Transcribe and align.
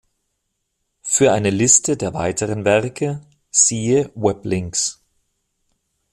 Für 1.03 1.31
eine 1.31 1.51
Liste 1.51 1.95
der 1.95 2.15
weiteren 2.15 2.65
Werke 2.65 3.21
siehe 3.51 4.09
Weblinks. 4.15 4.99